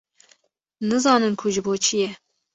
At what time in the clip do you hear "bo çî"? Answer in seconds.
1.65-1.95